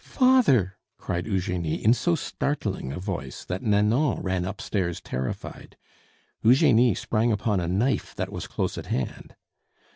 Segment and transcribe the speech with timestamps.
[0.03, 5.77] "Father!" cried Eugenie in so startling a voice that Nanon ran upstairs terrified.
[6.41, 9.35] Eugenie sprang upon a knife that was close at hand.